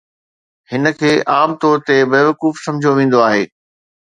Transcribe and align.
هن 0.71 0.85
کي 0.99 1.11
عام 1.33 1.51
طور 1.63 1.77
تي 1.87 1.99
بيوقوف 2.15 2.55
سمجهيو 2.65 2.97
ويندو 2.97 3.23
آهي. 3.29 3.45